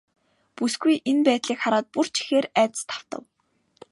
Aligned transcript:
Бүсгүй 0.55 0.95
энэ 1.09 1.23
байдлыг 1.27 1.59
хараад 1.61 1.87
бүр 1.93 2.07
ч 2.13 2.15
ихээр 2.21 2.45
айдаст 2.59 2.89
автав. 2.97 3.23